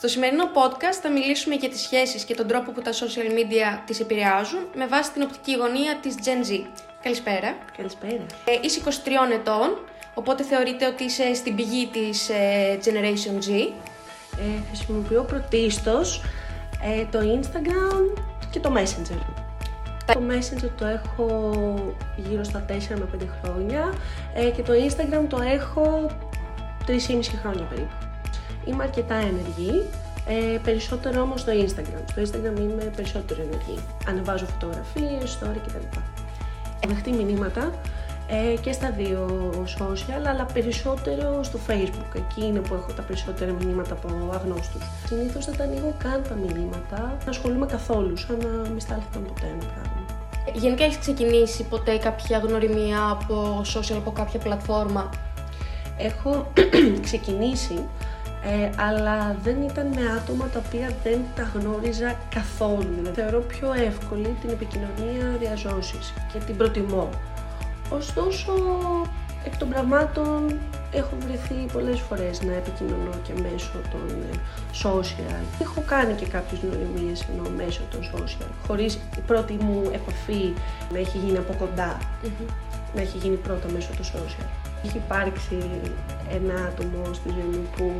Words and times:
Στο 0.00 0.08
σημερινό 0.08 0.44
podcast 0.44 0.98
θα 1.02 1.10
μιλήσουμε 1.10 1.54
για 1.54 1.68
τις 1.68 1.80
σχέσεις 1.80 2.24
και 2.24 2.34
τον 2.34 2.46
τρόπο 2.46 2.70
που 2.72 2.82
τα 2.82 2.92
social 2.92 3.30
media 3.38 3.80
τις 3.86 4.00
επηρεάζουν 4.00 4.60
με 4.74 4.86
βάση 4.86 5.12
την 5.12 5.22
οπτική 5.22 5.56
γωνία 5.56 5.96
της 6.02 6.14
Gen 6.24 6.50
Z. 6.50 6.66
Καλησπέρα. 7.02 7.56
Καλησπέρα. 7.76 8.26
Ε, 8.44 8.52
είσαι 8.60 8.80
23 8.84 8.88
ετών, 9.32 9.78
οπότε 10.14 10.42
θεωρείται 10.42 10.86
ότι 10.86 11.04
είσαι 11.04 11.34
στην 11.34 11.54
πηγή 11.54 11.86
της 11.86 12.28
ε, 12.28 12.78
Generation 12.84 13.48
G. 13.48 13.72
Ε, 14.38 14.62
χρησιμοποιώ 14.66 15.22
πρωτίστως 15.22 16.22
ε, 16.82 17.04
το 17.04 17.18
Instagram 17.18 18.22
και 18.50 18.60
το 18.60 18.72
Messenger. 18.76 19.20
Το 20.06 20.22
Messenger 20.30 20.70
το 20.78 20.86
έχω 20.86 21.74
γύρω 22.16 22.44
στα 22.44 22.64
4 22.68 22.72
με 22.88 23.08
5 23.16 23.26
χρόνια 23.42 23.94
ε, 24.34 24.50
και 24.50 24.62
το 24.62 24.72
Instagram 24.72 25.24
το 25.28 25.38
έχω 25.42 26.10
3,5 26.86 27.20
χρόνια 27.42 27.64
περίπου. 27.64 28.09
Είμαι 28.64 28.82
αρκετά 28.82 29.14
ενεργή, 29.14 29.86
ε, 30.26 30.58
περισσότερο 30.58 31.20
όμως 31.20 31.40
στο 31.40 31.52
Instagram. 31.52 32.02
Στο 32.10 32.22
Instagram 32.22 32.60
είμαι 32.60 32.92
περισσότερο 32.96 33.42
ενεργή. 33.42 33.78
Ανεβάζω 34.08 34.46
φωτογραφίες, 34.46 35.38
story 35.40 35.56
κτλ. 35.66 35.98
Δεχτεί 36.88 37.12
μηνύματα 37.12 37.72
ε, 38.28 38.56
και 38.60 38.72
στα 38.72 38.90
δύο 38.90 39.50
social, 39.78 40.22
αλλά 40.28 40.44
περισσότερο 40.52 41.42
στο 41.42 41.58
facebook. 41.68 42.14
Εκεί 42.14 42.46
είναι 42.46 42.58
που 42.58 42.74
έχω 42.74 42.92
τα 42.92 43.02
περισσότερα 43.02 43.52
μηνύματα 43.52 43.92
από 43.92 44.08
αγνώστους. 44.32 44.82
Συνήθως 45.06 45.44
δεν 45.44 45.56
τα 45.56 45.64
ανοίγω 45.64 45.94
καν 46.02 46.22
τα 46.28 46.34
μηνύματα, 46.34 47.16
δεν 47.18 47.28
ασχολούμαι 47.28 47.66
καθόλου, 47.66 48.16
σαν 48.16 48.38
να 48.38 48.68
μην 48.68 48.80
στάλθηκαν 48.80 49.24
ποτέ 49.24 49.46
ένα 49.46 49.72
πράγμα. 49.72 50.04
Γενικά 50.54 50.84
έχεις 50.84 50.98
ξεκινήσει 50.98 51.62
ποτέ 51.64 51.96
κάποια 51.96 52.38
γνωριμία 52.38 53.08
από 53.10 53.62
social, 53.74 53.96
από 53.96 54.10
κάποια 54.10 54.38
πλατφόρμα; 54.38 55.10
Έχω 55.96 56.52
ξεκινήσει, 57.06 57.88
ε, 58.42 58.70
αλλά 58.76 59.36
δεν 59.42 59.62
ήταν 59.62 59.86
με 59.86 60.00
άτομα 60.16 60.46
τα 60.46 60.62
οποία 60.66 60.90
δεν 61.02 61.20
τα 61.36 61.50
γνώριζα 61.54 62.18
καθόλου. 62.34 62.94
Δηλαδή, 62.94 63.20
θεωρώ 63.20 63.40
πιο 63.40 63.72
εύκολη 63.72 64.36
την 64.40 64.50
επικοινωνία 64.50 65.36
διαζώσης 65.38 66.14
και 66.32 66.38
την 66.38 66.56
προτιμώ. 66.56 67.08
Ωστόσο, 67.90 68.52
εκ 69.44 69.56
των 69.56 69.68
πραγμάτων 69.68 70.58
έχω 70.92 71.16
βρεθεί 71.26 71.54
πολλές 71.72 72.00
φορές 72.00 72.42
να 72.42 72.52
επικοινωνώ 72.52 73.12
και 73.22 73.32
μέσω 73.42 73.72
των 73.90 74.08
ε, 74.32 74.36
social. 74.82 75.60
Έχω 75.60 75.82
κάνει 75.86 76.14
και 76.14 76.26
κάποιες 76.26 76.60
γνωριμίες 76.60 77.26
ενώ 77.32 77.48
μέσω 77.56 77.80
των 77.90 78.00
social, 78.12 78.50
χωρίς 78.66 78.94
η 78.94 79.20
πρώτη 79.26 79.52
μου 79.52 79.82
επαφή 79.92 80.54
να 80.92 80.98
έχει 80.98 81.18
γίνει 81.18 81.38
από 81.38 81.68
να 82.94 83.00
έχει 83.00 83.18
γίνει 83.18 83.36
πρώτα 83.36 83.68
μέσω 83.72 83.88
των 83.96 84.04
social. 84.04 84.69
Έχει 84.84 84.96
υπάρξει 84.96 85.58
ένα 86.30 86.54
άτομο 86.64 87.12
στη 87.12 87.28
ζωή 87.28 87.56
μου 87.56 87.66
που 87.76 87.92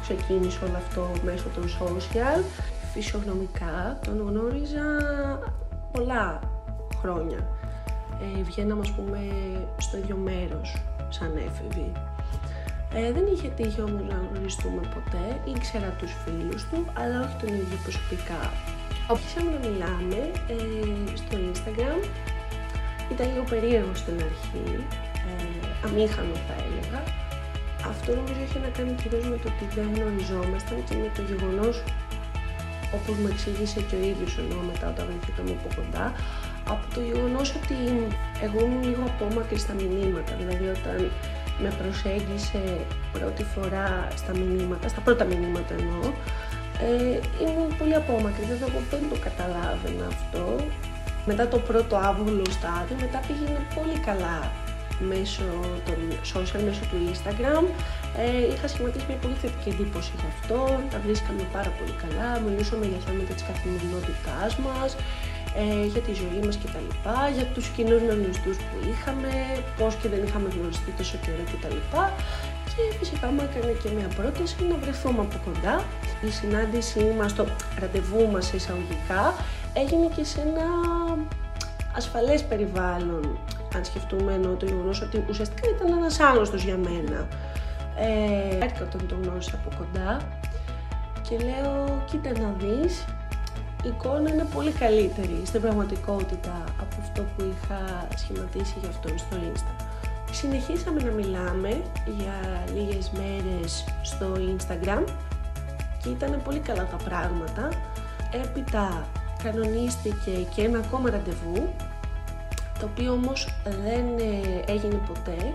ξεκίνησε 0.00 0.64
όλο 0.64 0.76
αυτό 0.76 1.10
μέσω 1.24 1.44
των 1.54 1.64
social. 1.64 2.42
Φυσιογνωμικά 2.92 3.98
τον 4.04 4.26
γνώριζα 4.28 4.84
πολλά 5.92 6.40
χρόνια 7.00 7.38
ε, 8.20 8.42
βγαίναμε 8.42 8.80
ας 8.80 8.90
πούμε 8.92 9.18
στο 9.78 9.96
ίδιο 9.96 10.16
μέρος 10.16 10.76
σαν 11.08 11.32
έφηβοι. 11.36 11.92
Ε, 12.94 13.12
δεν 13.12 13.24
είχε 13.32 13.48
τύχει 13.48 13.80
όμως 13.80 14.02
να 14.08 14.16
γνωριστούμε 14.30 14.80
ποτέ, 14.94 15.40
ήξερα 15.54 15.90
τους 15.98 16.12
φίλους 16.24 16.62
του, 16.68 16.78
αλλά 17.00 17.20
όχι 17.24 17.36
τον 17.40 17.48
ίδιο 17.48 17.78
προσωπικά. 17.82 18.42
Αρχίσαμε 19.10 19.50
να 19.50 19.60
μιλάμε 19.68 20.20
ε, 20.54 21.16
στο 21.20 21.34
Instagram, 21.48 22.00
ήταν 23.12 23.26
λίγο 23.32 23.44
περίεργο 23.52 23.94
στην 23.94 24.14
αρχή, 24.28 24.64
ε, 24.74 24.80
αμήχανο 25.84 26.34
θα 26.48 26.54
έλεγα. 26.66 27.00
Αυτό 27.92 28.08
νομίζω 28.18 28.40
είχε 28.46 28.58
να 28.66 28.70
κάνει 28.76 28.92
κυρίως 29.00 29.24
με 29.32 29.36
το 29.42 29.46
ότι 29.52 29.64
δεν 29.76 29.88
γνωριζόμασταν 29.94 30.78
και 30.86 30.94
με 31.02 31.08
το 31.16 31.22
γεγονός 31.30 31.76
όπως 32.96 33.14
μου 33.20 33.28
εξήγησε 33.32 33.80
και 33.88 33.96
ο 34.00 34.02
ίδιος 34.12 34.32
ενώ 34.42 34.60
μετά 34.70 34.86
όταν 34.92 35.04
βρεθήκαμε 35.08 35.52
από 35.58 35.68
κοντά, 35.78 36.06
από 36.72 36.84
το 36.94 37.00
γεγονός 37.08 37.48
ότι 37.58 37.76
εγώ 38.46 38.58
ήμουν 38.66 38.82
λίγο 38.88 39.02
απόμακρη 39.10 39.58
στα 39.64 39.74
μηνύματα. 39.80 40.32
Δηλαδή, 40.40 40.66
όταν 40.76 40.98
με 41.62 41.70
προσέγγισε 41.80 42.62
πρώτη 43.12 43.44
φορά 43.54 44.08
στα 44.20 44.32
μηνύματα, 44.38 44.88
στα 44.88 45.00
πρώτα 45.00 45.24
μηνύματα 45.24 45.72
εννοώ, 45.80 46.04
ε, 46.86 47.18
ήμουν 47.44 47.70
πολύ 47.78 47.94
απόμακρη. 48.02 48.42
Δηλαδή, 48.44 48.64
εγώ 48.68 48.80
δεν 48.90 49.02
το 49.10 49.16
καταλάβαινα 49.26 50.06
αυτό. 50.14 50.44
Μετά 51.30 51.48
το 51.48 51.58
πρώτο 51.58 51.94
άβολο 51.96 52.44
στάδιο, 52.56 52.96
μετά 53.04 53.18
πήγαινε 53.26 53.60
πολύ 53.76 53.98
καλά 54.08 54.38
μέσω 55.12 55.46
των 55.86 55.98
social, 56.32 56.60
μέσω 56.68 56.82
του 56.90 56.98
Instagram. 57.12 57.64
Ε, 58.24 58.52
είχα 58.52 58.68
σχηματίσει 58.68 59.04
μια 59.08 59.16
πολύ 59.16 59.36
θετική 59.42 59.68
εντύπωση 59.74 60.10
γι' 60.20 60.30
αυτό, 60.34 60.58
τα 60.92 60.98
βρίσκαμε 61.04 61.42
πάρα 61.56 61.70
πολύ 61.78 61.94
καλά, 62.04 62.28
μιλούσαμε 62.46 62.84
για 62.92 63.00
θέματα 63.06 63.32
της 63.36 63.44
καθημερινότητάς 63.50 64.52
μας, 64.64 64.90
ε, 65.60 65.86
για 65.92 66.02
τη 66.06 66.12
ζωή 66.22 66.40
μας 66.46 66.56
και 66.60 66.68
τα 66.74 66.80
λοιπά, 66.86 67.18
για 67.36 67.46
τους 67.54 67.66
κοινούς 67.74 68.00
γνωστούς 68.18 68.56
που 68.66 68.76
είχαμε, 68.90 69.30
πώς 69.78 69.92
και 70.00 70.08
δεν 70.12 70.20
είχαμε 70.26 70.48
γνωριστεί 70.56 70.90
τόσο 71.00 71.16
καιρό 71.24 71.44
και 71.50 71.58
τα 71.64 71.68
λοιπά 71.76 72.04
και 72.76 72.96
φυσικά 72.98 73.26
μου 73.32 73.40
έκανε 73.48 73.72
και 73.82 73.88
μια 73.96 74.08
πρόταση 74.16 74.56
να 74.70 74.76
βρεθούμε 74.76 75.20
από 75.20 75.38
κοντά. 75.44 75.84
Η 76.28 76.30
συνάντησή 76.30 77.14
μας, 77.18 77.34
το 77.34 77.46
ραντεβού 77.80 78.30
μας 78.32 78.52
εισαγωγικά, 78.52 79.34
έγινε 79.72 80.06
και 80.16 80.24
σε 80.24 80.40
ένα 80.40 80.66
ασφαλές 81.96 82.42
περιβάλλον, 82.44 83.38
αν 83.74 83.84
σκεφτούμε 83.84 84.32
ενώ 84.32 84.54
το 84.54 84.66
γεγονός 84.66 85.00
ότι 85.00 85.24
ουσιαστικά 85.28 85.68
ήταν 85.76 85.98
ένας 85.98 86.20
άγνωστος 86.20 86.62
για 86.62 86.76
μένα. 86.76 87.28
Ε, 87.98 88.82
όταν 88.82 89.06
το 89.08 89.16
γνώρισα 89.22 89.60
από 89.64 89.76
κοντά 89.76 90.20
και 91.28 91.36
λέω, 91.36 92.02
κοίτα 92.10 92.30
να 92.40 92.54
δεις, 92.58 93.04
η 93.84 93.88
εικόνα 93.88 94.30
είναι 94.30 94.46
πολύ 94.54 94.70
καλύτερη 94.70 95.42
στην 95.44 95.60
πραγματικότητα 95.60 96.64
από 96.80 96.96
αυτό 97.00 97.22
που 97.22 97.44
είχα 97.50 98.08
σχηματίσει 98.16 98.74
για 98.80 98.88
αυτόν 98.88 99.18
στο 99.18 99.36
Insta. 99.36 99.84
Συνεχίσαμε 100.32 101.02
να 101.02 101.10
μιλάμε 101.10 101.82
για 102.18 102.64
λίγες 102.74 103.10
μέρες 103.10 103.84
στο 104.02 104.26
Instagram 104.56 105.04
και 106.02 106.08
ήταν 106.08 106.40
πολύ 106.44 106.58
καλά 106.58 106.86
τα 106.86 106.96
πράγματα. 107.04 107.68
Έπειτα 108.44 109.06
κανονίστηκε 109.42 110.30
και 110.54 110.62
ένα 110.62 110.78
ακόμα 110.78 111.10
ραντεβού, 111.10 111.74
το 112.80 112.88
οποίο 112.92 113.12
όμως 113.12 113.48
δεν 113.64 114.04
ε, 114.18 114.72
έγινε 114.72 115.00
ποτέ, 115.06 115.54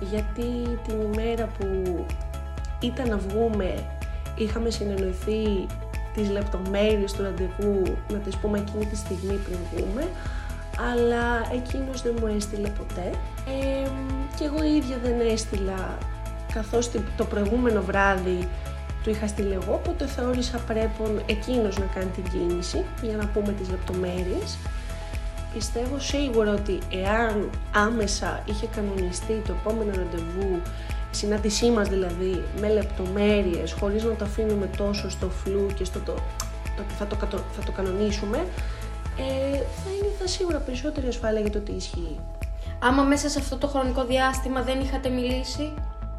γιατί 0.00 0.78
την 0.86 1.00
ημέρα 1.12 1.48
που 1.58 2.04
ήταν 2.80 3.08
να 3.08 3.16
βγούμε 3.16 3.74
είχαμε 4.36 4.70
συνεννοηθεί 4.70 5.66
τις 6.14 6.30
λεπτομέρειες 6.30 7.12
του 7.12 7.22
ραντεβού 7.22 7.82
να 8.12 8.18
τις 8.18 8.36
πούμε 8.36 8.58
εκείνη 8.58 8.86
τη 8.86 8.96
στιγμή 8.96 9.34
πριν 9.34 9.58
βγούμε 9.72 10.08
αλλά 10.92 11.52
εκείνος 11.52 12.02
δεν 12.02 12.14
μου 12.20 12.26
έστειλε 12.36 12.68
ποτέ 12.68 13.10
ε, 13.46 13.88
και 14.36 14.44
εγώ 14.44 14.62
ίδια 14.62 14.98
δεν 15.02 15.20
έστειλα 15.20 15.98
καθώς 16.52 16.90
το 17.16 17.24
προηγούμενο 17.24 17.82
βράδυ 17.82 18.48
του 19.02 19.10
είχα 19.10 19.26
στείλει 19.26 19.52
εγώ, 19.52 19.74
οπότε 19.74 20.06
θεώρησα 20.06 20.58
πρέπει 20.58 21.22
εκείνος 21.26 21.78
να 21.78 21.84
κάνει 21.84 22.10
την 22.14 22.24
κίνηση 22.24 22.84
για 23.02 23.16
να 23.16 23.26
πούμε 23.26 23.52
τις 23.52 23.70
λεπτομέρειες. 23.70 24.58
Πιστεύω 25.54 25.98
σίγουρα 25.98 26.52
ότι 26.52 26.78
εάν 26.90 27.50
άμεσα 27.74 28.42
είχε 28.46 28.66
κανονιστεί 28.66 29.42
το 29.46 29.54
επόμενο 29.60 29.90
ραντεβού 29.90 30.60
συνάντησή 31.10 31.70
μας 31.70 31.88
δηλαδή 31.88 32.44
με 32.60 32.68
λεπτομέρειες 32.68 33.72
χωρίς 33.72 34.04
να 34.04 34.14
το 34.14 34.24
αφήνουμε 34.24 34.66
τόσο 34.76 35.10
στο 35.10 35.30
φλού 35.30 35.66
και 35.74 35.84
στο 35.84 35.98
το, 35.98 36.14
το 36.76 36.82
θα, 36.98 37.06
το, 37.06 37.16
θα 37.26 37.62
το 37.66 37.72
κανονίσουμε 37.72 38.38
ε, 39.18 39.56
θα 39.56 39.90
είναι 39.98 40.12
θα 40.20 40.26
σίγουρα 40.26 40.58
περισσότερη 40.58 41.06
ασφάλεια 41.06 41.40
για 41.40 41.50
το 41.50 41.58
τι 41.58 41.72
ισχύει. 41.72 42.18
Άμα 42.78 43.02
μέσα 43.02 43.28
σε 43.28 43.38
αυτό 43.38 43.56
το 43.56 43.66
χρονικό 43.66 44.04
διάστημα 44.04 44.62
δεν 44.62 44.80
είχατε 44.80 45.08
μιλήσει, 45.08 45.74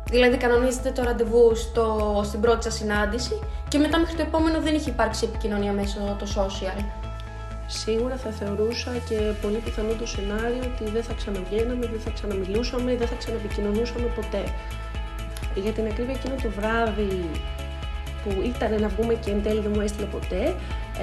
δηλαδή 0.09 0.37
κανονίζετε 0.37 0.91
το 0.91 1.03
ραντεβού 1.03 1.55
στο, 1.55 2.21
στην 2.25 2.39
πρώτη 2.39 2.63
σας 2.63 2.73
συνάντηση 2.73 3.39
και 3.67 3.77
μετά 3.77 3.99
μέχρι 3.99 4.15
το 4.15 4.21
επόμενο 4.21 4.61
δεν 4.61 4.75
είχε 4.75 4.89
υπάρξει 4.89 5.25
επικοινωνία 5.25 5.71
μέσω 5.71 6.15
το 6.19 6.25
social. 6.35 6.83
Σίγουρα 7.71 8.15
θα 8.17 8.29
θεωρούσα 8.29 8.91
και 9.09 9.15
πολύ 9.41 9.57
πιθανό 9.57 9.93
το 9.93 10.05
σενάριο 10.05 10.63
ότι 10.73 10.91
δεν 10.91 11.03
θα 11.03 11.13
ξαναβγαίναμε, 11.13 11.85
δεν 11.85 11.99
θα 11.99 12.09
ξαναμιλούσαμε, 12.09 12.95
δεν 12.95 13.07
θα 13.07 13.15
ξαναπικοινωνούσαμε 13.15 14.07
ποτέ. 14.15 14.43
Για 15.55 15.71
την 15.71 15.85
ακρίβεια 15.85 16.13
εκείνο 16.13 16.35
το 16.43 16.49
βράδυ 16.49 17.29
που 18.23 18.41
ήταν 18.41 18.81
να 18.81 18.87
βγούμε 18.87 19.13
και 19.13 19.31
εν 19.31 19.43
τέλει 19.43 19.59
δεν 19.59 19.71
μου 19.75 19.81
έστειλε 19.81 20.05
ποτέ, 20.05 20.43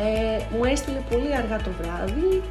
ε, 0.04 0.56
μου 0.56 0.64
έστειλε 0.64 1.00
πολύ 1.10 1.36
αργά 1.36 1.56
το 1.56 1.70
βράδυ, 1.80 2.42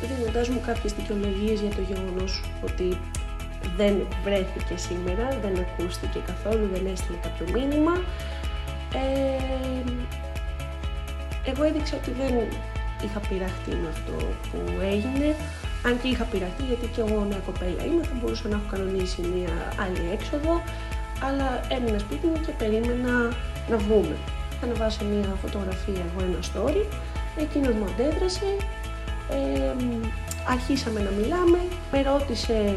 δίνοντάς 0.00 0.48
μου 0.48 0.60
κάποιες 0.66 0.92
δικαιολογίες 0.92 1.60
για 1.60 1.70
το 1.70 1.82
γεγονός 1.90 2.44
ότι 2.64 2.98
δεν 3.76 4.06
βρέθηκε 4.24 4.76
σήμερα, 4.76 5.28
δεν 5.42 5.54
ακούστηκε 5.66 6.18
καθόλου, 6.26 6.68
δεν 6.72 6.86
έστειλε 6.92 7.18
κάποιο 7.22 7.46
μήνυμα. 7.52 7.94
Ε, 8.94 9.90
εγώ 11.50 11.64
έδειξα 11.64 11.96
ότι 11.96 12.10
δεν 12.10 12.34
είχα 13.04 13.20
πειραχτεί 13.28 13.70
με 13.82 13.88
αυτό 13.94 14.16
που 14.48 14.58
έγινε, 14.92 15.28
αν 15.86 16.00
και 16.00 16.08
είχα 16.08 16.24
πειραχτεί 16.24 16.62
γιατί 16.70 16.86
και 16.94 17.00
εγώ 17.00 17.26
νέα 17.30 17.42
κοπέλα 17.48 17.82
είμαι, 17.84 18.02
θα 18.10 18.14
μπορούσα 18.18 18.48
να 18.48 18.56
έχω 18.56 18.68
κανονίσει 18.70 19.20
μια 19.34 19.54
άλλη 19.84 20.02
έξοδο. 20.16 20.52
Αλλά 21.26 21.48
έμεινα 21.74 21.98
σπίτι 21.98 22.26
μου 22.26 22.38
και 22.46 22.52
περίμενα 22.60 23.12
να 23.70 23.76
βγούμε. 23.84 24.16
είχα 24.52 24.64
ανεβάσει 24.64 25.04
μια 25.04 25.28
φωτογραφία 25.42 26.02
εγώ 26.08 26.20
ένα 26.28 26.40
story, 26.50 26.84
εκείνος 27.36 27.74
μου 27.74 27.86
αντέδρασε, 27.92 28.48
ε, 29.30 29.74
αρχίσαμε 30.46 31.00
να 31.00 31.10
μιλάμε, 31.10 31.58
με 31.92 32.02
ρώτησε 32.02 32.74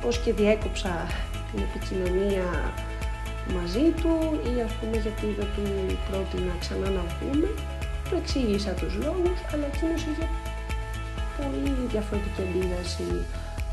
πώς 0.00 0.18
και 0.18 0.32
διέκοψα 0.32 1.06
την 1.50 1.62
επικοινωνία 1.66 2.44
μαζί 3.54 3.90
του 4.00 4.40
ή 4.56 4.60
ας 4.60 4.72
πούμε 4.72 4.96
γιατί 4.96 5.26
δεν 5.38 5.48
του 5.56 5.96
πρότεινα 6.10 6.52
ξανά 6.60 6.90
να 6.90 7.02
βγούμε. 7.20 7.48
Του 8.08 8.16
εξήγησα 8.16 8.70
τους 8.70 8.94
λόγους, 8.94 9.38
αλλά 9.52 9.66
εκείνος 9.66 10.02
είχε 10.02 10.28
πολύ 11.36 11.70
διαφορετική 11.90 12.42
αντίδραση 12.42 13.24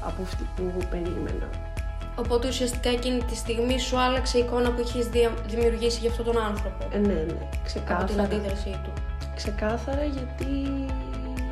από 0.02 0.22
αυτή 0.22 0.48
που 0.56 0.72
περίμενα. 0.90 1.50
Οπότε 2.16 2.48
ουσιαστικά 2.48 2.90
εκείνη 2.90 3.24
τη 3.24 3.36
στιγμή 3.36 3.80
σου 3.80 4.00
άλλαξε 4.00 4.38
η 4.38 4.42
εικόνα 4.42 4.72
που 4.72 4.80
έχεις 4.82 5.10
δημιουργήσει 5.48 6.00
για 6.00 6.10
αυτόν 6.10 6.26
τον 6.26 6.38
άνθρωπο. 6.38 6.88
Ε, 6.92 6.98
ναι, 6.98 7.14
ναι, 7.14 7.48
ξεκάθαρα. 7.64 8.04
Από 8.04 8.12
την 8.12 8.22
αντίδρασή 8.22 8.80
του. 8.84 8.94
Ξεκάθαρα 9.36 10.04
γιατί 10.04 10.50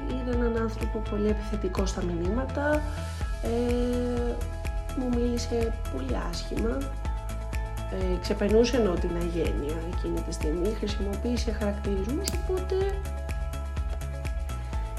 είδα 0.10 0.38
έναν 0.38 0.58
άνθρωπο 0.58 1.00
πολύ 1.10 1.28
επιθετικό 1.28 1.86
στα 1.86 2.04
μηνύματα, 2.04 2.82
ε, 3.44 3.50
μου 4.98 5.10
μίλησε 5.16 5.74
πολύ 5.94 6.18
άσχημα, 6.30 6.78
ε, 7.92 8.20
ξεπερνούσε 8.22 8.78
ενώ 8.78 8.92
την 8.92 9.10
αγένεια 9.16 9.78
εκείνη 9.96 10.22
τη 10.22 10.34
στιγμή, 10.34 10.76
χρησιμοποίησε 10.78 11.52
χαρακτηρισμούς, 11.52 12.28
οπότε 12.44 12.76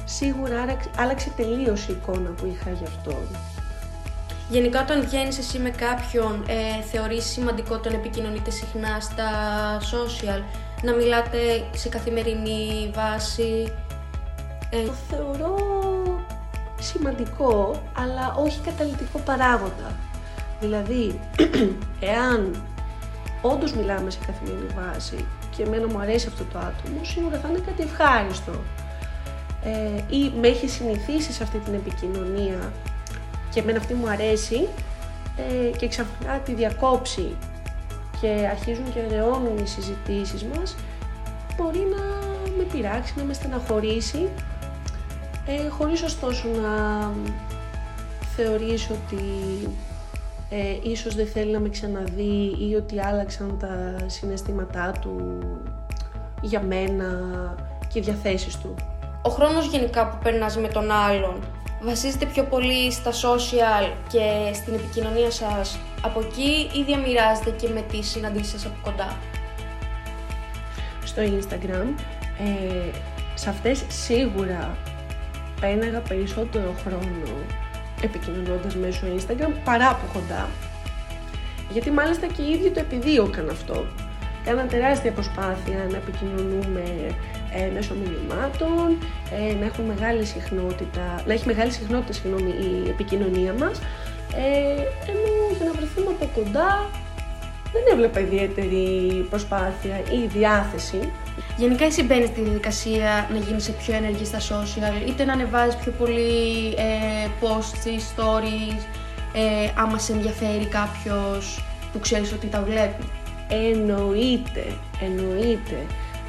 σίγουρα 0.04 0.76
άλλαξε 0.96 1.32
τελείως 1.36 1.88
η 1.88 1.92
εικόνα 1.92 2.30
που 2.30 2.46
είχα 2.46 2.70
γι' 2.70 2.84
αυτόν. 2.84 3.26
Γενικά 4.48 4.82
όταν 4.82 5.00
βγαίνεις 5.00 5.38
εσύ 5.38 5.58
με 5.58 5.70
κάποιον, 5.70 6.44
ε, 6.46 6.82
θεωρείς 6.82 7.24
σημαντικό 7.24 7.78
το 7.78 7.90
να 7.90 7.96
επικοινωνείτε 7.96 8.50
συχνά 8.50 9.00
στα 9.00 9.30
social, 9.80 10.42
να 10.82 10.92
μιλάτε 10.92 11.38
σε 11.74 11.88
καθημερινή 11.88 12.90
βάση; 12.94 13.72
Ε... 14.70 14.84
Το 14.86 14.92
θεωρώ 14.92 15.56
σημαντικό, 16.80 17.82
αλλά 17.92 18.34
όχι 18.38 18.60
καταλητικό 18.60 19.18
παράγοντα. 19.18 19.96
Δηλαδή, 20.60 21.20
εάν 22.14 22.62
όντως 23.42 23.72
μιλάμε 23.72 24.10
σε 24.10 24.18
καθημερινή 24.26 24.66
βάση 24.74 25.24
και 25.56 25.62
εμένα 25.62 25.86
μου 25.86 25.98
αρέσει 25.98 26.26
αυτό 26.28 26.44
το 26.44 26.58
άτομο, 26.58 26.98
σίγουρα 27.02 27.38
θα 27.38 27.48
είναι 27.48 27.58
κάτι 27.58 27.82
ευχάριστο. 27.82 28.52
Ε, 29.64 30.14
ή 30.16 30.32
με 30.40 30.48
έχει 30.48 30.68
συνηθίσει 30.68 31.32
σε 31.32 31.42
αυτή 31.42 31.58
την 31.58 31.74
επικοινωνία 31.74 32.72
και 33.50 33.60
εμένα 33.60 33.78
αυτή 33.78 33.94
μου 33.94 34.08
αρέσει 34.08 34.68
ε, 35.36 35.76
και 35.76 35.88
ξαφνικά 35.88 36.38
τη 36.38 36.54
διακόψει 36.54 37.36
και 38.20 38.48
αρχίζουν 38.50 38.92
και 38.92 39.00
ρεώνουν 39.08 39.58
οι 39.58 39.66
συζητήσεις 39.66 40.44
μας, 40.44 40.76
μπορεί 41.56 41.86
να 41.96 42.02
με 42.56 42.62
πειράξει, 42.72 43.14
να 43.16 43.24
με 43.24 43.32
στεναχωρήσει, 43.32 44.28
ε, 45.46 45.68
χωρίς 45.68 46.02
ωστόσο 46.02 46.48
να 46.48 47.10
θεωρήσω 48.36 48.94
ότι 48.94 49.22
ε, 50.54 50.90
ίσως 50.90 51.14
δεν 51.14 51.26
θέλει 51.26 51.52
να 51.52 51.60
με 51.60 51.68
ξαναδεί 51.68 52.56
ή 52.70 52.74
ότι 52.74 53.00
άλλαξαν 53.00 53.58
τα 53.58 53.96
συναισθήματά 54.06 54.92
του 55.00 55.38
για 56.42 56.60
μένα 56.60 57.06
και 57.88 57.98
οι 57.98 58.02
διαθέσεις 58.02 58.58
του. 58.58 58.74
Ο 59.22 59.30
χρόνος 59.30 59.66
γενικά 59.66 60.08
που 60.08 60.18
περνάς 60.22 60.56
με 60.56 60.68
τον 60.68 60.90
άλλον 60.90 61.40
βασίζεται 61.82 62.26
πιο 62.26 62.44
πολύ 62.44 62.90
στα 62.90 63.10
social 63.10 63.92
και 64.08 64.54
στην 64.54 64.74
επικοινωνία 64.74 65.30
σας 65.30 65.78
από 66.02 66.20
εκεί 66.20 66.78
ή 66.78 66.82
διαμοιράζεται 66.82 67.50
και 67.50 67.68
με 67.68 67.80
τις 67.80 68.10
συναντήσεις 68.10 68.50
σας 68.50 68.66
από 68.66 68.74
κοντά. 68.82 69.16
Στο 71.04 71.22
Instagram, 71.22 71.86
ε, 72.38 72.90
σε 73.34 73.48
αυτές 73.48 73.84
σίγουρα 73.88 74.76
πέναγα 75.60 76.00
περισσότερο 76.00 76.74
χρόνο 76.84 77.61
επικοινωνώντας 78.02 78.76
μέσω 78.76 79.06
Instagram 79.16 79.52
παρά 79.64 79.88
από 79.90 80.06
κοντά. 80.12 80.48
Γιατί 81.70 81.90
μάλιστα 81.90 82.26
και 82.26 82.42
οι 82.42 82.50
ίδιοι 82.52 82.70
το 82.70 82.80
επιδίωκαν 82.80 83.48
αυτό. 83.50 83.86
Κάναν 84.44 84.68
τεράστια 84.68 85.12
προσπάθεια 85.12 85.86
να 85.90 85.96
επικοινωνούμε 85.96 86.82
ε, 87.52 87.70
μέσω 87.74 87.94
μηνυμάτων, 87.94 88.98
ε, 89.30 89.54
να, 89.54 89.64
έχουν 89.64 89.84
μεγάλη 89.84 90.24
συχνότητα, 90.24 91.22
να 91.26 91.32
έχει 91.32 91.46
μεγάλη 91.46 91.70
συχνότητα 91.70 92.12
συγγνώμη, 92.12 92.50
η 92.50 92.88
επικοινωνία 92.88 93.52
μας, 93.52 93.78
ε, 94.34 94.82
ενώ 95.10 95.56
για 95.56 95.64
να 95.66 95.72
βρεθούμε 95.72 96.10
από 96.10 96.30
κοντά 96.34 96.90
δεν 97.72 97.82
έβλεπα 97.92 98.20
ιδιαίτερη 98.20 98.86
προσπάθεια 99.30 99.96
ή 99.98 100.26
διάθεση. 100.26 101.12
Γενικά 101.56 101.84
εσύ 101.84 102.02
μπαίνεις 102.02 102.28
στη 102.28 102.40
διαδικασία 102.40 103.28
να 103.32 103.38
γίνεις 103.38 103.70
πιο 103.70 103.94
ενεργή 103.94 104.24
στα 104.24 104.38
social, 104.38 105.08
είτε 105.08 105.24
να 105.24 105.32
ανεβάζεις 105.32 105.76
πιο 105.76 105.92
πολύ 105.92 106.74
ε, 106.76 107.28
posts 107.40 107.86
ή 107.86 108.00
stories, 108.16 108.82
ε, 109.32 109.70
άμα 109.76 109.98
σε 109.98 110.12
ενδιαφέρει 110.12 110.66
κάποιος 110.66 111.64
που 111.92 111.98
ξέρεις 111.98 112.32
ότι 112.32 112.46
τα 112.46 112.62
βλέπει; 112.62 113.04
Εννοείται, 113.48 114.64
εννοείται. 115.00 115.86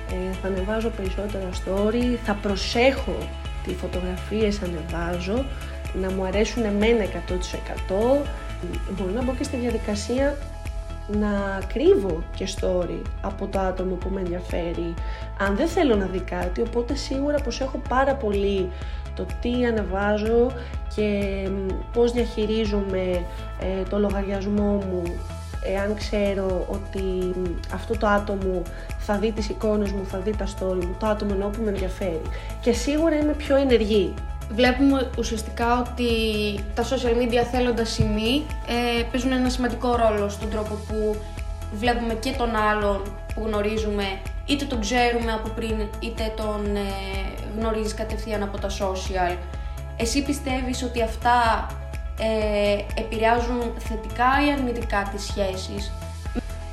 Ε, 0.09 0.33
θα 0.41 0.47
ανεβάζω 0.47 0.89
περισσότερα 0.89 1.49
story, 1.51 2.17
θα 2.23 2.33
προσέχω 2.33 3.17
τι 3.63 3.73
φωτογραφίες 3.73 4.59
ανεβάζω, 4.61 5.45
να 5.93 6.11
μου 6.11 6.23
αρέσουν 6.25 6.63
εμένα 6.63 7.03
100%. 7.03 8.21
Μπορώ 8.89 9.11
να 9.11 9.23
μπω 9.23 9.33
και 9.33 9.43
στη 9.43 9.57
διαδικασία 9.57 10.37
να 11.07 11.59
κρύβω 11.73 12.23
και 12.35 12.47
story 12.59 13.01
από 13.21 13.47
το 13.47 13.59
άτομο 13.59 13.95
που 13.95 14.09
με 14.09 14.19
ενδιαφέρει. 14.19 14.93
Αν 15.39 15.55
δεν 15.55 15.67
θέλω 15.67 15.95
να 15.95 16.05
δει 16.05 16.19
κάτι, 16.19 16.61
οπότε 16.61 16.95
σίγουρα 16.95 17.37
πως 17.43 17.61
έχω 17.61 17.81
πάρα 17.89 18.15
πολύ 18.15 18.69
το 19.15 19.25
τι 19.41 19.65
ανεβάζω 19.65 20.51
και 20.95 21.49
πώς 21.93 22.11
διαχειρίζομαι 22.11 23.25
ε, 23.59 23.83
το 23.89 23.99
λογαριασμό 23.99 24.83
μου. 24.89 25.01
Εάν 25.65 25.95
ξέρω 25.95 26.65
ότι 26.69 27.33
αυτό 27.73 27.97
το 27.97 28.07
άτομο 28.07 28.61
θα 28.97 29.17
δει 29.17 29.31
τις 29.31 29.49
εικόνες 29.49 29.91
μου, 29.91 30.05
θα 30.05 30.17
δει 30.17 30.35
τα 30.35 30.45
story 30.45 30.85
μου, 30.85 30.95
το 30.99 31.05
άτομο 31.05 31.31
ενώ 31.35 31.47
που 31.47 31.61
με 31.63 31.69
ενδιαφέρει. 31.69 32.21
Και 32.61 32.71
σίγουρα 32.73 33.15
είμαι 33.15 33.33
πιο 33.33 33.55
ενεργή 33.55 34.13
βλέπουμε 34.49 35.09
ουσιαστικά 35.17 35.79
ότι 35.79 36.09
τα 36.75 36.83
social 36.83 37.21
media 37.21 37.43
θέλοντας 37.51 37.97
ή 37.97 38.03
μη 38.03 38.45
ε, 38.67 39.03
παίζουν 39.03 39.31
ένα 39.31 39.49
σημαντικό 39.49 39.95
ρόλο 39.95 40.29
στον 40.29 40.49
τρόπο 40.49 40.75
που 40.87 41.15
βλέπουμε 41.73 42.13
και 42.13 42.31
τον 42.31 42.55
άλλον 42.55 43.01
που 43.33 43.43
γνωρίζουμε 43.45 44.03
είτε 44.45 44.65
τον 44.65 44.81
ξέρουμε 44.81 45.31
από 45.31 45.49
πριν 45.49 45.87
είτε 45.99 46.33
τον 46.35 46.75
ε, 46.75 46.79
γνωρίζεις 47.59 47.93
κατευθείαν 47.93 48.43
από 48.43 48.59
τα 48.59 48.69
social. 48.69 49.37
Εσύ 49.97 50.23
πιστεύεις 50.23 50.83
ότι 50.83 51.01
αυτά 51.01 51.67
ε, 52.19 53.01
επηρεάζουν 53.01 53.61
θετικά 53.77 54.29
ή 54.47 54.51
αρνητικά 54.51 55.09
τις 55.11 55.23
σχέσεις; 55.23 55.91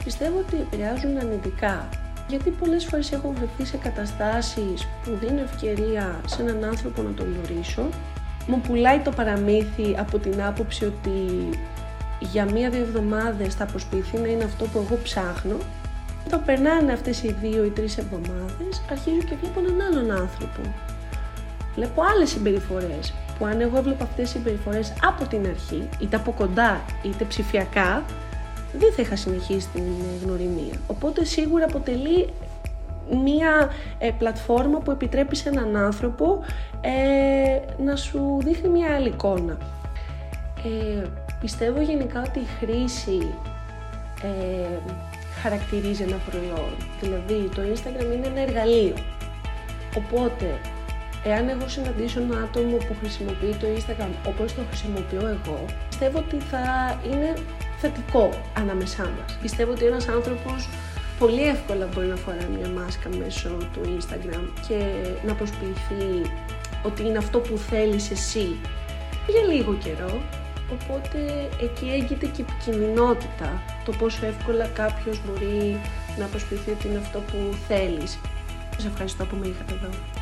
Πιστεύω 0.04 0.38
ότι 0.38 0.56
επηρεάζουν 0.56 1.16
αρνητικά 1.16 1.88
γιατί 2.30 2.50
πολλές 2.50 2.84
φορές 2.84 3.12
έχω 3.12 3.32
βρεθεί 3.36 3.64
σε 3.64 3.76
καταστάσεις 3.76 4.88
που 5.04 5.18
δίνω 5.20 5.40
ευκαιρία 5.40 6.20
σε 6.26 6.42
έναν 6.42 6.64
άνθρωπο 6.64 7.02
να 7.02 7.10
τον 7.10 7.26
γνωρίσω. 7.32 7.88
Μου 8.46 8.60
πουλάει 8.60 8.98
το 8.98 9.10
παραμύθι 9.10 9.96
από 9.98 10.18
την 10.18 10.42
άποψη 10.42 10.84
ότι 10.84 11.48
για 12.20 12.44
μία-δύο 12.44 12.80
εβδομάδες 12.80 13.54
θα 13.54 13.64
προσποιηθεί 13.64 14.18
να 14.18 14.28
είναι 14.28 14.44
αυτό 14.44 14.64
που 14.64 14.84
εγώ 14.86 14.98
ψάχνω. 15.02 15.56
Όταν 16.26 16.44
περνάνε 16.44 16.92
αυτές 16.92 17.22
οι 17.22 17.36
δύο 17.40 17.64
ή 17.64 17.70
τρεις 17.70 17.98
εβδομάδες, 17.98 18.82
αρχίζω 18.90 19.18
και 19.18 19.34
βλέπω 19.40 19.60
έναν 19.60 19.80
άλλον 19.80 20.10
άνθρωπο. 20.10 20.60
Βλέπω 21.74 22.02
άλλες 22.14 22.30
συμπεριφορές, 22.30 23.14
που 23.38 23.44
αν 23.44 23.60
εγώ 23.60 23.78
έβλεπα 23.78 24.04
αυτές 24.04 24.24
τις 24.24 24.30
συμπεριφορές 24.30 24.92
από 25.02 25.26
την 25.26 25.46
αρχή, 25.46 25.88
είτε 25.98 26.16
από 26.16 26.32
κοντά 26.32 26.80
είτε 27.02 27.24
ψηφιακά, 27.24 28.04
δεν 28.72 28.92
θα 28.92 29.02
είχα 29.02 29.16
συνεχίσει 29.16 29.68
την 29.68 29.82
γνωριμία. 30.24 30.74
Οπότε 30.86 31.24
σίγουρα 31.24 31.64
αποτελεί 31.64 32.28
μία 33.24 33.70
ε, 33.98 34.10
πλατφόρμα 34.18 34.78
που 34.78 34.90
επιτρέπει 34.90 35.36
σε 35.36 35.48
έναν 35.48 35.76
άνθρωπο 35.76 36.44
ε, 36.80 37.82
να 37.82 37.96
σου 37.96 38.38
δείχνει 38.42 38.68
μία 38.68 38.94
άλλη 38.94 39.08
εικόνα. 39.08 39.58
Ε, 40.64 41.06
πιστεύω 41.40 41.80
γενικά 41.80 42.22
ότι 42.28 42.38
η 42.38 42.46
χρήση 42.58 43.34
ε, 44.22 44.78
χαρακτηρίζει 45.42 46.02
ένα 46.02 46.16
προϊόν. 46.30 46.74
Δηλαδή 47.00 47.48
το 47.54 47.62
Instagram 47.72 48.14
είναι 48.14 48.26
ένα 48.26 48.40
εργαλείο. 48.40 48.94
Οπότε, 49.96 50.58
εάν 51.24 51.48
εγώ 51.48 51.68
συναντήσω 51.68 52.20
ένα 52.20 52.42
άτομο 52.42 52.76
που 52.76 52.94
χρησιμοποιεί 53.00 53.56
το 53.60 53.66
Instagram 53.76 54.10
όπως 54.26 54.54
το 54.54 54.60
χρησιμοποιώ 54.68 55.26
εγώ, 55.26 55.64
πιστεύω 55.88 56.18
ότι 56.18 56.36
θα 56.36 56.64
είναι 57.10 57.34
θετικό 57.80 58.30
ανάμεσά 58.54 59.02
μας. 59.02 59.38
Πιστεύω 59.42 59.70
ότι 59.70 59.84
ένας 59.84 60.08
άνθρωπος 60.08 60.68
πολύ 61.18 61.42
εύκολα 61.42 61.88
μπορεί 61.94 62.06
να 62.06 62.16
φοράει 62.16 62.48
μια 62.58 62.68
μάσκα 62.68 63.08
μέσω 63.18 63.48
του 63.48 63.80
Instagram 63.98 64.44
και 64.68 64.78
να 65.26 65.34
προσποιηθεί 65.34 66.30
ότι 66.82 67.02
είναι 67.02 67.18
αυτό 67.18 67.38
που 67.38 67.56
θέλεις 67.56 68.10
εσύ 68.10 68.58
για 69.26 69.54
λίγο 69.54 69.74
καιρό. 69.74 70.20
Οπότε 70.72 71.48
εκεί 71.60 71.90
έγκυται 71.90 72.26
και 72.26 72.42
η 72.42 72.46
επικοινωνότητα, 72.48 73.62
το 73.84 73.92
πόσο 73.92 74.26
εύκολα 74.26 74.66
κάποιος 74.66 75.20
μπορεί 75.26 75.80
να 76.18 76.24
αποσπηθεί 76.24 76.70
ότι 76.70 76.88
είναι 76.88 76.98
αυτό 76.98 77.18
που 77.18 77.54
θέλεις. 77.68 78.18
Σας 78.76 78.84
ευχαριστώ 78.84 79.24
που 79.24 79.36
με 79.36 79.46
είχατε 79.46 79.72
εδώ. 79.74 80.19